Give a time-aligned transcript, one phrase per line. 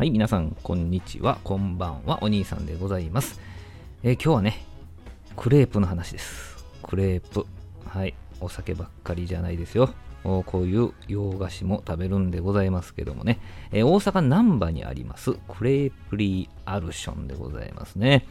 [0.00, 3.38] はい、皆さん、こんにちは、こんばんは、お兄さんでございます。
[4.02, 4.64] えー、今日はね、
[5.36, 6.64] クレープの話です。
[6.82, 7.44] クレープ。
[7.84, 9.90] はい、お酒ばっかりじゃないですよ。
[10.22, 13.40] こういう洋菓子も食べるんでございますけどもね、
[13.72, 18.26] えー、大阪難波にありますクレープリーアルションでございますね。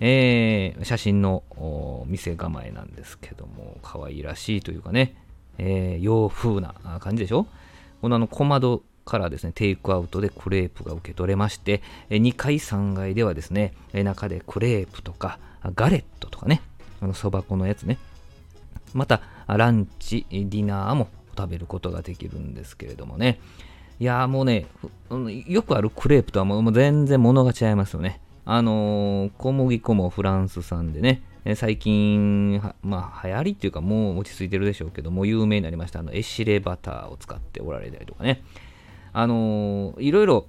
[0.00, 1.44] えー、写真の
[2.08, 5.14] 店構えなんですけども、可愛らしいというかね、
[5.58, 7.46] え、洋風な感じでしょ？
[8.00, 15.38] このあの小窓からですね、テイクアウトでクレープが受け取れまして、2階、3階ではですね、中でクレープとか、
[15.74, 16.62] ガレットとかね、
[17.14, 17.98] そば粉のやつね、
[18.94, 23.40] またランチ、ディナーも食べることができるんですけれどもね、
[23.98, 24.66] いやもうね、
[25.46, 28.20] よくあるクレープとはもう全然物が違いますよね。
[28.44, 31.22] あのー、小麦粉もフランス産でね、
[31.54, 38.42] 最近、まあ、流行りっていうか、もう落ち着いてるでしょうけども、有名になりました、あのエシレバターを使っておられたりとかね、
[39.12, 40.46] あの、いろいろ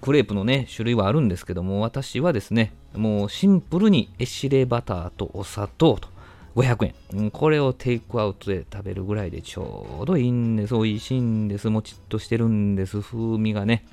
[0.00, 6.08] クレープのね、種類はあるんですけども、私はですね、もうシンプルにエシレバターとお砂糖と
[6.56, 7.30] 500円。
[7.30, 10.74] これをテイクアウトで食べるぐらいでちょうどいいんです。
[10.74, 11.70] 美味しいんです。
[11.70, 13.00] もちっとしてるんです。
[13.00, 13.84] 風味がね。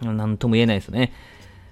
[0.00, 1.12] なんとも言えないですね。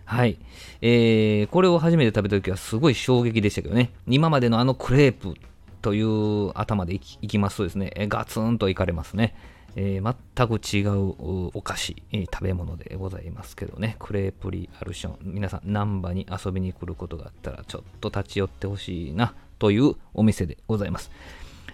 [0.04, 0.38] はい。
[0.80, 3.90] えー、これを初めて食べた時はすごい衝撃でしたけどね。
[4.06, 5.34] 今までのあのクレープ
[5.82, 9.34] という頭でいきいきますとですね、ガツンといかれますね。
[9.80, 21.12] えー、全く違うお菓子、えー、食べ物でございますけどね、クレープリアルション、皆さん、難波に遊びに来ることがあったら、ちょっと立ち寄ってほしいなというお店でございます。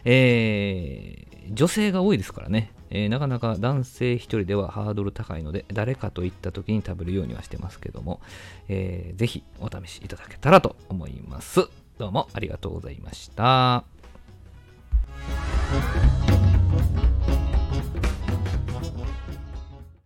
[0.04, 8.20] えー、女性が多いですからね、えー、なかなか男性1人ではハードル高いので、誰かと行った時に食べるようにはしてますけども、
[8.68, 11.70] えー、ぜひお試しいただけたらと思います。
[11.96, 13.84] どうもありがとうございました。